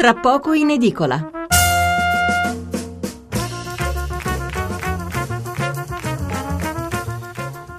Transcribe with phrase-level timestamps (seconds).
[0.00, 1.30] tra poco in edicola.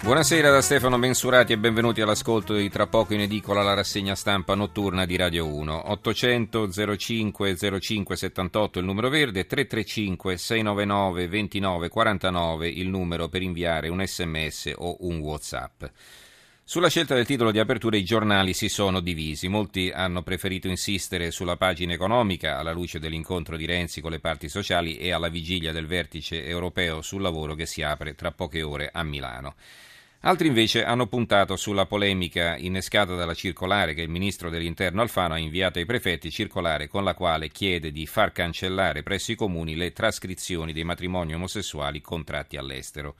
[0.04, 4.54] Buonasera da Stefano Mensurati e benvenuti all'ascolto di Tra poco in edicola la rassegna stampa
[4.54, 5.90] notturna di Radio 1.
[5.90, 13.90] 800 05 05 78 il numero verde, 335 699 29 49 il numero per inviare
[13.90, 15.86] un sms o un whatsapp.
[16.72, 19.50] Sulla scelta del titolo di apertura i giornali si sono divisi.
[19.50, 24.48] Molti hanno preferito insistere sulla pagina economica alla luce dell'incontro di Renzi con le parti
[24.48, 28.90] sociali e alla vigilia del vertice europeo sul lavoro che si apre tra poche ore
[28.90, 29.56] a Milano.
[30.22, 35.40] Altri invece hanno puntato sulla polemica innescata dalla circolare che il ministro dell'Interno Alfano ha
[35.40, 39.92] inviato ai prefetti, circolare con la quale chiede di far cancellare presso i comuni le
[39.92, 43.16] trascrizioni dei matrimoni omosessuali contratti all'estero.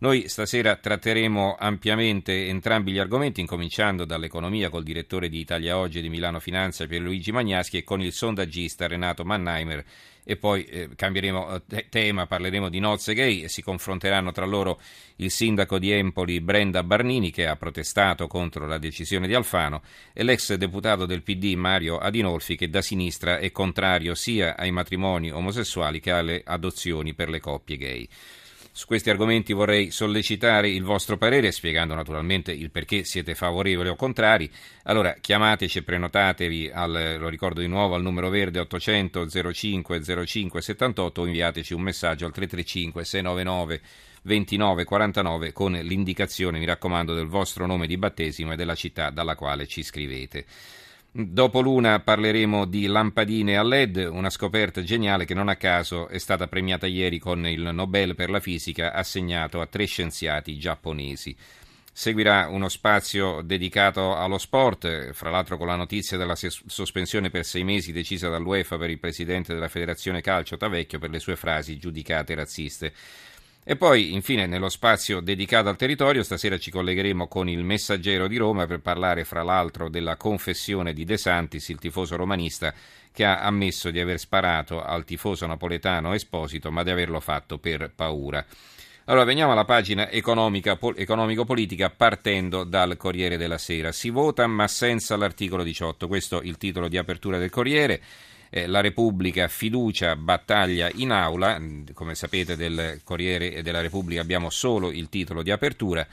[0.00, 6.02] Noi stasera tratteremo ampiamente entrambi gli argomenti, incominciando dall'economia col direttore di Italia Oggi e
[6.02, 9.84] di Milano Finanza Pierluigi Magnaschi e con il sondaggista Renato Mannheimer
[10.22, 14.80] e poi eh, cambieremo eh, tema, parleremo di nozze gay e si confronteranno tra loro
[15.16, 20.22] il sindaco di Empoli Brenda Barnini che ha protestato contro la decisione di Alfano e
[20.22, 25.98] l'ex deputato del PD Mario Adinolfi che da sinistra è contrario sia ai matrimoni omosessuali
[25.98, 28.08] che alle adozioni per le coppie gay.
[28.78, 33.96] Su questi argomenti vorrei sollecitare il vostro parere, spiegando naturalmente il perché siete favorevoli o
[33.96, 34.48] contrari.
[34.84, 40.62] Allora chiamateci e prenotatevi, al, lo ricordo di nuovo, al numero verde 800 05 05
[40.62, 43.80] 78 o inviateci un messaggio al 335 699
[44.22, 49.34] 29 49 con l'indicazione, mi raccomando, del vostro nome di battesimo e della città dalla
[49.34, 50.44] quale ci scrivete.
[51.20, 56.18] Dopo l'una parleremo di lampadine a LED, una scoperta geniale che non a caso è
[56.18, 61.36] stata premiata ieri con il Nobel per la fisica assegnato a tre scienziati giapponesi.
[61.92, 67.64] Seguirà uno spazio dedicato allo sport, fra l'altro con la notizia della sospensione per sei
[67.64, 72.36] mesi decisa dall'UEFA per il presidente della Federazione Calcio Tavecchio per le sue frasi giudicate
[72.36, 72.92] razziste.
[73.70, 78.38] E poi, infine, nello spazio dedicato al territorio, stasera ci collegheremo con il Messaggero di
[78.38, 82.72] Roma per parlare, fra l'altro, della confessione di De Santis, il tifoso romanista,
[83.12, 87.92] che ha ammesso di aver sparato al tifoso napoletano Esposito, ma di averlo fatto per
[87.94, 88.42] paura.
[89.04, 93.92] Allora, veniamo alla pagina economico-politica partendo dal Corriere della Sera.
[93.92, 98.00] Si vota ma senza l'articolo 18, questo è il titolo di apertura del Corriere
[98.50, 101.60] eh, la Repubblica fiducia battaglia in aula,
[101.92, 106.06] come sapete del Corriere della Repubblica abbiamo solo il titolo di apertura.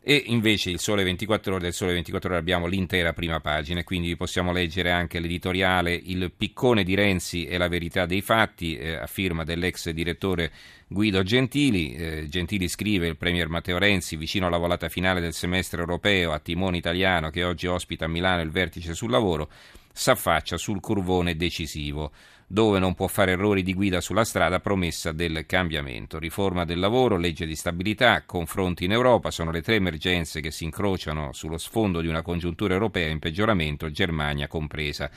[0.00, 4.16] E invece il Sole 24 ore del Sole 24 ore abbiamo l'intera prima pagina, quindi
[4.16, 9.06] possiamo leggere anche l'editoriale Il piccone di Renzi e la verità dei fatti, eh, a
[9.06, 10.50] firma dell'ex direttore
[10.86, 11.94] Guido Gentili.
[11.94, 16.38] Eh, Gentili scrive il Premier Matteo Renzi, vicino alla volata finale del semestre europeo a
[16.38, 19.50] timone italiano che oggi ospita a Milano il vertice sul lavoro,
[19.92, 22.12] s'affaccia sul curvone decisivo
[22.50, 26.18] dove non può fare errori di guida sulla strada, promessa del cambiamento.
[26.18, 30.64] Riforma del lavoro, legge di stabilità, confronti in Europa sono le tre emergenze che si
[30.64, 35.10] incrociano sullo sfondo di una congiuntura europea in peggioramento, Germania compresa.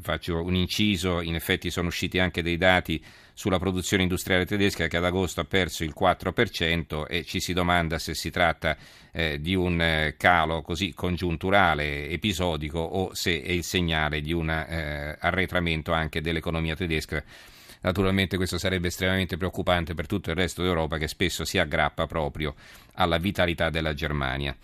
[0.00, 3.02] Faccio un inciso, in effetti sono usciti anche dei dati
[3.34, 7.98] sulla produzione industriale tedesca che ad agosto ha perso il 4% e ci si domanda
[7.98, 8.76] se si tratta
[9.12, 14.48] eh, di un eh, calo così congiunturale, episodico o se è il segnale di un
[14.48, 17.22] eh, arretramento anche dell'economia tedesca.
[17.82, 22.54] Naturalmente questo sarebbe estremamente preoccupante per tutto il resto d'Europa che spesso si aggrappa proprio
[22.94, 24.56] alla vitalità della Germania.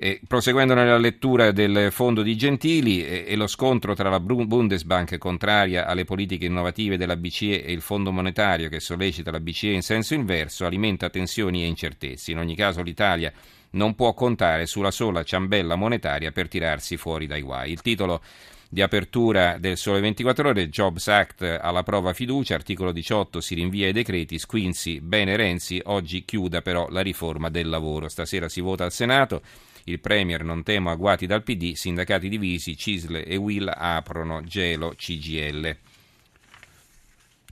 [0.00, 5.18] E, proseguendo nella lettura del fondo di Gentili e, e, lo scontro tra la Bundesbank
[5.18, 9.82] contraria alle politiche innovative della BCE e il Fondo monetario che sollecita la BCE in
[9.82, 12.30] senso inverso alimenta tensioni e incertezze.
[12.30, 13.32] In ogni caso l'Italia
[13.70, 17.72] non può contare sulla sola ciambella monetaria per tirarsi fuori dai guai.
[17.72, 18.22] Il titolo
[18.70, 23.86] di apertura del Sole 24 Ore, Jobs Act alla prova fiducia, articolo 18 si rinvia
[23.86, 28.08] ai decreti, Squinzi, bene Renzi, oggi chiuda però la riforma del lavoro.
[28.08, 29.42] Stasera si vota al Senato.
[29.88, 35.76] Il Premier non temo agguati dal PD, sindacati divisi, Cisle e Will aprono gelo CGL.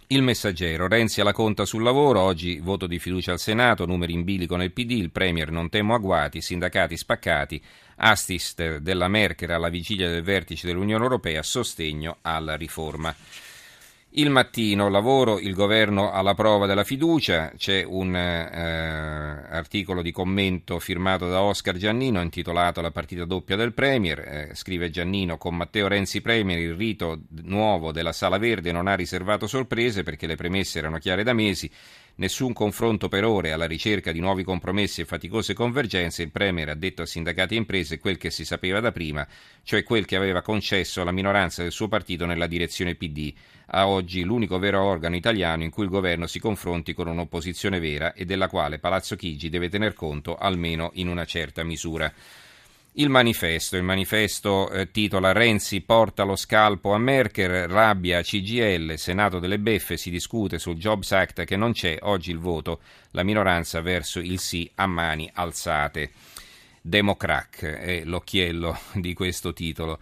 [0.09, 4.23] Il messaggero, Renzi alla conta sul lavoro, oggi voto di fiducia al Senato, numeri in
[4.23, 7.61] bilico nel PD, il Premier non temo agguati, sindacati spaccati,
[7.97, 13.15] Astist della Merkel alla vigilia del vertice dell'Unione Europea, sostegno alla riforma.
[14.11, 20.79] Il mattino, lavoro, il governo alla prova della fiducia, c'è un eh, articolo di commento
[20.79, 25.89] firmato da Oscar Giannino intitolato La partita doppia del Premier, eh, scrive Giannino con Matteo
[25.89, 30.79] Renzi Premier il rito nuovo della Sala Verde non ha riservato sorprese perché le premesse
[30.79, 31.71] erano chiare da mesi,
[32.19, 36.75] Nessun confronto per ore alla ricerca di nuovi compromessi e faticose convergenze, il Premier ha
[36.75, 39.29] detto a sindacati e imprese quel che si sapeva da prima,
[39.63, 43.35] cioè quel che aveva concesso alla minoranza del suo partito nella direzione PD,
[43.67, 48.15] a oggi l'unico vero organo italiano in cui il governo si confronti con un'opposizione vera
[48.15, 52.11] e della quale Palazzo Chigi deve tener conto almeno in una certa misura.
[52.99, 59.39] Il manifesto, il manifesto eh, titola Renzi porta lo scalpo a Merkel, rabbia CGL, Senato
[59.39, 63.83] delle beffe, si discute sul Jobs Act che non c'è, oggi il voto, la minoranza
[63.83, 66.11] verso il sì a mani alzate.
[66.81, 69.99] Democrac è l'occhiello di questo titolo.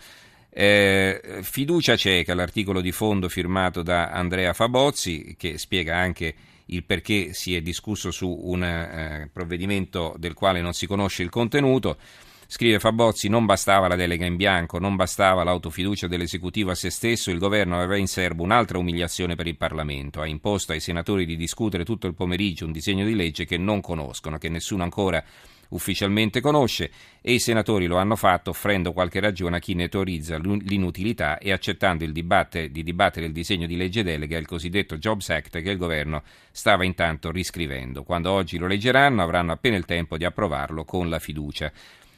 [0.48, 6.32] Eh, fiducia cieca, l'articolo di fondo firmato da Andrea Fabozzi, che spiega anche
[6.66, 11.30] il perché si è discusso su un eh, provvedimento del quale non si conosce il
[11.30, 11.96] contenuto.
[12.46, 17.30] Scrive Fabozzi, non bastava la delega in bianco, non bastava l'autofiducia dell'esecutivo a se stesso,
[17.30, 21.36] il governo aveva in serbo un'altra umiliazione per il Parlamento, ha imposto ai senatori di
[21.36, 25.24] discutere tutto il pomeriggio un disegno di legge che non conoscono, che nessuno ancora
[25.70, 30.38] ufficialmente conosce e i senatori lo hanno fatto offrendo qualche ragione a chi ne teorizza
[30.38, 35.62] l'inutilità e accettando dibatte, di dibattere il disegno di legge delega, il cosiddetto Jobs Act
[35.62, 38.02] che il governo stava intanto riscrivendo.
[38.02, 41.72] Quando oggi lo leggeranno avranno appena il tempo di approvarlo con la fiducia.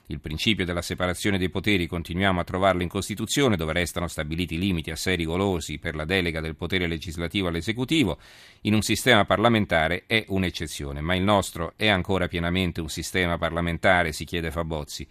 [0.09, 4.93] Il principio della separazione dei poteri continuiamo a trovarlo in Costituzione, dove restano stabiliti limiti
[4.93, 8.19] assai rigorosi per la delega del potere legislativo all'esecutivo.
[8.63, 14.13] In un sistema parlamentare è un'eccezione, ma il nostro è ancora pienamente un sistema parlamentare,
[14.13, 15.05] si chiede Fabozzi.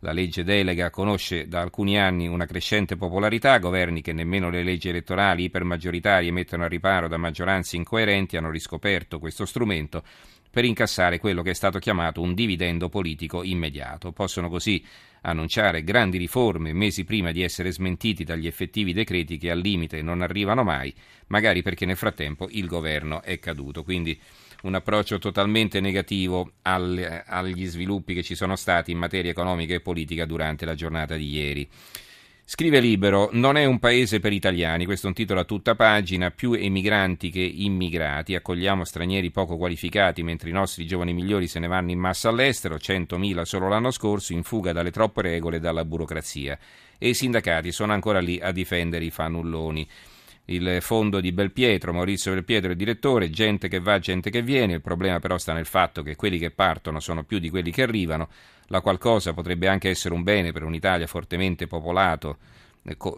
[0.00, 4.88] La legge delega conosce da alcuni anni una crescente popolarità, governi che nemmeno le leggi
[4.88, 10.02] elettorali ipermaggioritarie mettono a riparo da maggioranze incoerenti hanno riscoperto questo strumento
[10.50, 14.12] per incassare quello che è stato chiamato un dividendo politico immediato.
[14.12, 14.84] Possono così
[15.22, 20.22] annunciare grandi riforme mesi prima di essere smentiti dagli effettivi decreti che al limite non
[20.22, 20.92] arrivano mai,
[21.28, 23.84] magari perché nel frattempo il governo è caduto.
[23.84, 24.18] Quindi
[24.62, 29.80] un approccio totalmente negativo al, agli sviluppi che ci sono stati in materia economica e
[29.80, 31.68] politica durante la giornata di ieri.
[32.52, 36.32] Scrive Libero, non è un paese per italiani, questo è un titolo a tutta pagina,
[36.32, 41.68] più emigranti che immigrati, accogliamo stranieri poco qualificati mentre i nostri giovani migliori se ne
[41.68, 45.84] vanno in massa all'estero, 100.000 solo l'anno scorso, in fuga dalle troppe regole e dalla
[45.84, 46.58] burocrazia.
[46.98, 49.88] E i sindacati sono ancora lì a difendere i fannulloni
[50.50, 54.80] il fondo di Belpietro, Maurizio Belpietro è direttore, gente che va, gente che viene, il
[54.80, 58.28] problema però sta nel fatto che quelli che partono sono più di quelli che arrivano,
[58.66, 62.38] la qualcosa potrebbe anche essere un bene per un'Italia fortemente popolato,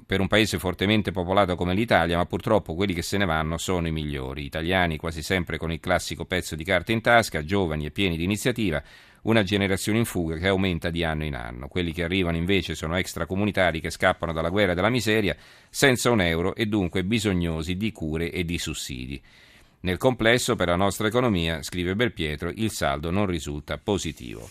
[0.06, 3.86] per un paese fortemente popolato come l'Italia, ma purtroppo quelli che se ne vanno sono
[3.86, 7.90] i migliori, italiani quasi sempre con il classico pezzo di carta in tasca, giovani e
[7.90, 8.82] pieni di iniziativa,
[9.22, 11.68] una generazione in fuga che aumenta di anno in anno.
[11.68, 15.36] Quelli che arrivano invece sono extracomunitari che scappano dalla guerra e dalla miseria
[15.70, 19.22] senza un euro e dunque bisognosi di cure e di sussidi.
[19.80, 24.48] Nel complesso, per la nostra economia, scrive Belpietro, il saldo non risulta positivo.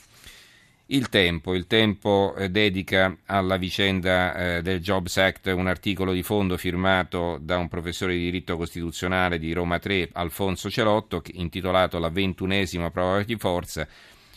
[0.93, 6.21] Il Tempo, il Tempo eh, dedica alla vicenda eh, del Jobs Act un articolo di
[6.21, 12.09] fondo firmato da un professore di diritto costituzionale di Roma 3, Alfonso Celotto, intitolato La
[12.09, 13.87] ventunesima prova di forza,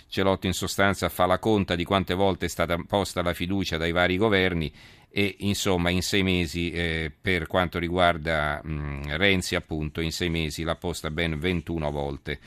[0.07, 3.91] Celotto in sostanza fa la conta di quante volte è stata posta la fiducia dai
[3.91, 4.73] vari governi
[5.11, 10.63] e insomma in sei mesi eh, per quanto riguarda mh, Renzi appunto in sei mesi
[10.63, 12.39] l'ha posta ben 21 volte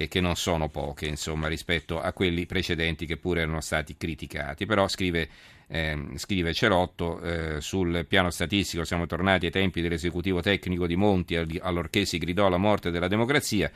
[0.00, 4.64] e che non sono poche insomma rispetto a quelli precedenti che pure erano stati criticati.
[4.64, 5.28] Però scrive,
[5.68, 11.36] eh, scrive Celotto eh, sul piano statistico siamo tornati ai tempi dell'esecutivo tecnico di Monti
[11.36, 13.70] allorché si gridò la morte della democrazia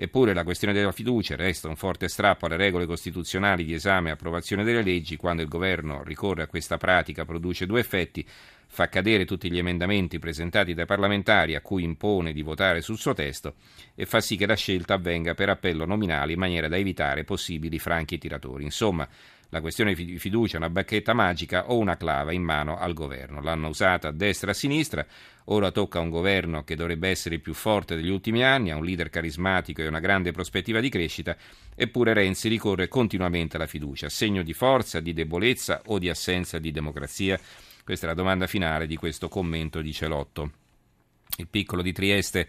[0.00, 4.12] Eppure la questione della fiducia resta un forte strappo alle regole costituzionali di esame e
[4.12, 5.16] approvazione delle leggi.
[5.16, 8.24] Quando il governo ricorre a questa pratica produce due effetti
[8.70, 13.12] fa cadere tutti gli emendamenti presentati dai parlamentari a cui impone di votare sul suo
[13.12, 13.54] testo
[13.96, 17.80] e fa sì che la scelta avvenga per appello nominale in maniera da evitare possibili
[17.80, 18.62] franchi tiratori.
[18.62, 19.08] Insomma,
[19.50, 23.40] la questione di fiducia è una bacchetta magica o una clava in mano al governo.
[23.40, 25.06] L'hanno usata a destra e a sinistra,
[25.44, 28.76] ora tocca a un governo che dovrebbe essere il più forte degli ultimi anni, ha
[28.76, 31.34] un leader carismatico e una grande prospettiva di crescita,
[31.74, 36.70] eppure Renzi ricorre continuamente alla fiducia, segno di forza, di debolezza o di assenza di
[36.70, 37.40] democrazia?
[37.82, 40.52] Questa è la domanda finale di questo commento di Celotto.
[41.38, 42.48] Il piccolo di Trieste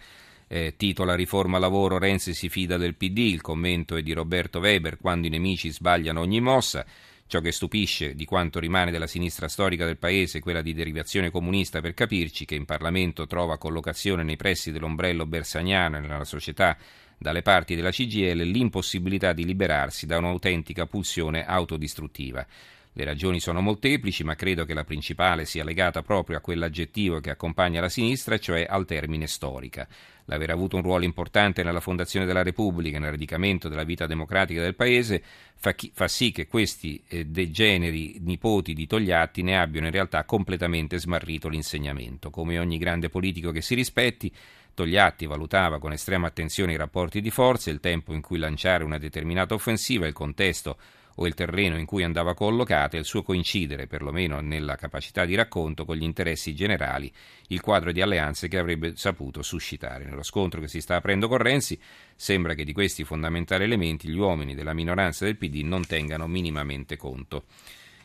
[0.52, 4.98] eh, titola Riforma lavoro, Renzi si fida del PD, il commento è di Roberto Weber,
[4.98, 6.84] quando i nemici sbagliano ogni mossa.
[7.28, 11.80] Ciò che stupisce di quanto rimane della sinistra storica del paese quella di derivazione comunista
[11.80, 16.76] per capirci, che in Parlamento trova collocazione nei pressi dell'ombrello bersagnano e nella società
[17.16, 22.44] dalle parti della CGL l'impossibilità di liberarsi da un'autentica pulsione autodistruttiva.
[22.92, 27.30] Le ragioni sono molteplici, ma credo che la principale sia legata proprio a quell'aggettivo che
[27.30, 29.88] accompagna la sinistra, cioè al termine storica.
[30.26, 34.62] L'aver avuto un ruolo importante nella fondazione della Repubblica e nel radicamento della vita democratica
[34.62, 35.24] del Paese
[35.56, 40.24] fa, chi, fa sì che questi eh, degeneri nipoti di Togliatti ne abbiano in realtà
[40.26, 42.30] completamente smarrito l'insegnamento.
[42.30, 44.32] Come ogni grande politico che si rispetti,
[44.74, 48.98] Togliatti valutava con estrema attenzione i rapporti di forza, il tempo in cui lanciare una
[48.98, 50.78] determinata offensiva, il contesto
[51.22, 55.36] o il terreno in cui andava collocata e il suo coincidere, perlomeno nella capacità di
[55.36, 57.12] racconto, con gli interessi generali,
[57.48, 60.06] il quadro di alleanze che avrebbe saputo suscitare.
[60.06, 61.80] Nello scontro che si sta aprendo con Renzi
[62.16, 66.96] sembra che di questi fondamentali elementi gli uomini della minoranza del PD non tengano minimamente
[66.96, 67.44] conto.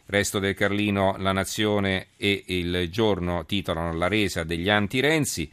[0.06, 5.50] Resto del Carlino, La Nazione e Il Giorno titolano La resa degli anti-Renzi.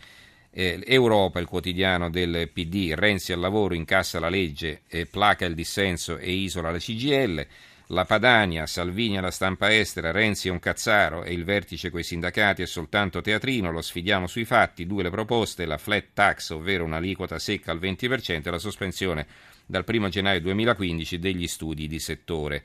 [0.54, 5.56] Eh, Europa, il quotidiano del PD, Renzi al lavoro, incassa la legge, eh, placa il
[5.56, 7.48] dissenso e isola la CGL.
[7.88, 12.62] La Padania, Salvini alla stampa estera, Renzi è un cazzaro e il vertice coi sindacati
[12.62, 17.38] è soltanto teatrino, lo sfidiamo sui fatti, due le proposte, la flat tax, ovvero un'aliquota
[17.38, 19.28] secca al 20% e la sospensione
[19.66, 22.64] dal 1 gennaio 2015 degli studi di settore.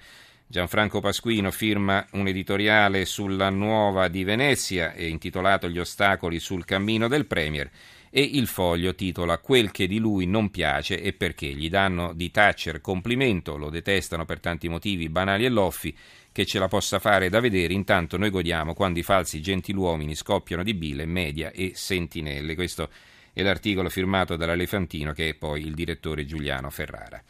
[0.48, 7.26] Gianfranco Pasquino firma un editoriale sulla nuova di Venezia, intitolato Gli ostacoli sul cammino del
[7.26, 7.68] Premier,
[8.10, 11.48] e il foglio titola Quel che di lui non piace e perché.
[11.48, 15.94] Gli danno di Thatcher complimento, lo detestano per tanti motivi banali e loffi,
[16.30, 20.62] che ce la possa fare da vedere, intanto noi godiamo quando i falsi gentiluomini scoppiano
[20.62, 22.54] di bile, media e sentinelle.
[22.54, 22.88] Questo
[23.32, 27.20] è l'articolo firmato dall'Elefantino, che è poi il direttore Giuliano Ferrara.